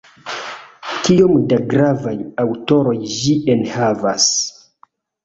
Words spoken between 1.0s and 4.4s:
Kiom da gravaj aŭtoroj ĝi enhavas!